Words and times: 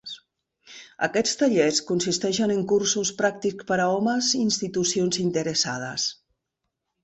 Aquests 1.07 1.37
tallers 1.41 1.81
consisteixen 1.89 2.55
en 2.55 2.65
cursos 2.73 3.13
pràctics 3.21 3.69
per 3.73 3.79
a 3.87 3.87
homes 3.93 4.33
i 4.41 4.45
institucions 4.49 5.23
interessades. 5.29 6.11